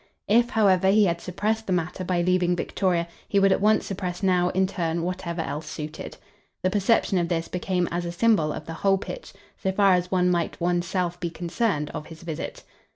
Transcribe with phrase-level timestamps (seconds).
[0.27, 4.23] If, however, he had suppressed the matter by leaving Victoria he would at once suppress
[4.23, 6.17] now, in turn, whatever else suited.
[6.63, 10.09] The perception of this became as a symbol of the whole pitch, so far as
[10.09, 12.63] one might one's self be concerned, of his visit.